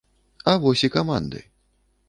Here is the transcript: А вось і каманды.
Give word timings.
А 0.53 0.55
вось 0.63 0.83
і 0.89 0.91
каманды. 0.97 1.45